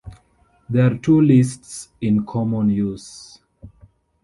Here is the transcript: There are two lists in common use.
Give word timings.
There 0.67 0.91
are 0.91 0.97
two 0.97 1.21
lists 1.21 1.89
in 2.01 2.25
common 2.25 2.71
use. 2.71 3.37